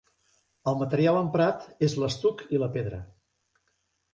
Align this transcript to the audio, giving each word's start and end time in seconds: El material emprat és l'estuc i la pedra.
El 0.69 0.77
material 0.79 1.19
emprat 1.19 1.67
és 1.89 1.97
l'estuc 2.05 2.43
i 2.57 2.63
la 2.65 2.71
pedra. 2.79 3.03